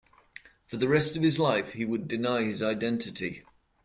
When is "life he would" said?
1.37-2.07